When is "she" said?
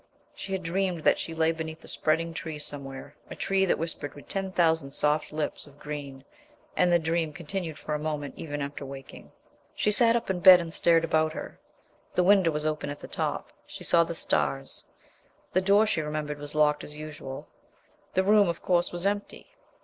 0.33-0.51, 1.19-1.35, 9.75-9.91, 13.67-13.83, 15.85-16.01